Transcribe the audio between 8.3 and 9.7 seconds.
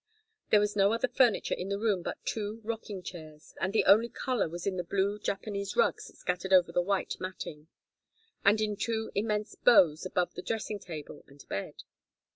and in two immense